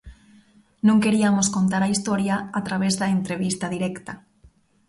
Non 0.87 1.01
queriamos 1.03 1.47
contar 1.55 1.81
a 1.83 1.91
historia 1.93 2.35
a 2.59 2.61
través 2.67 2.93
da 3.01 3.11
entrevista 3.17 3.65
directa. 3.75 4.13